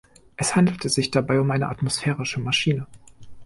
Es 0.35 0.55
handelte 0.55 0.89
sich 0.89 1.11
dabei 1.11 1.39
um 1.39 1.51
eine 1.51 1.69
atmosphärische 1.69 2.39
Maschine. 2.39 2.87